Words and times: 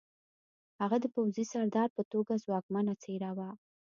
هغه 0.81 0.97
د 1.01 1.05
پوځي 1.15 1.43
سردار 1.53 1.89
په 1.97 2.03
توګه 2.11 2.33
ځواکمنه 2.45 2.93
څېره 3.03 3.31
وه 3.37 3.49